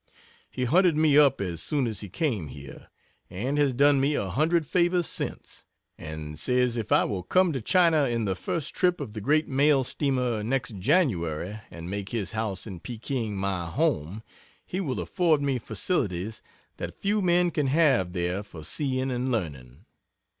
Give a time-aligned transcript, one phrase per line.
[0.49, 2.87] He hunted me up as soon as he came here,
[3.29, 7.61] and has done me a hundred favors since, and says if I will come to
[7.61, 12.31] China in the first trip of the great mail steamer next January and make his
[12.31, 14.23] house in Pekin my home,
[14.65, 16.41] he will afford me facilities
[16.77, 19.85] that few men can have there for seeing and learning.